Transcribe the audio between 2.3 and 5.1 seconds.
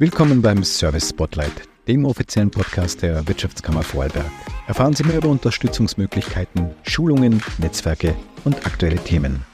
Podcast der Wirtschaftskammer Vorarlberg. Erfahren Sie